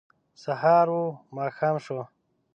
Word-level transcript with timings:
سهار 0.41 0.87
و 0.99 1.01
ماښام 1.35 1.75
شو 1.85 1.99